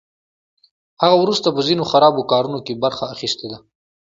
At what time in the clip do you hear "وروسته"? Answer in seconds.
1.19-1.47